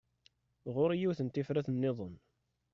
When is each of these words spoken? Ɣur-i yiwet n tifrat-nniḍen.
Ɣur-i 0.73 0.95
yiwet 0.99 1.19
n 1.23 1.27
tifrat-nniḍen. 1.29 2.15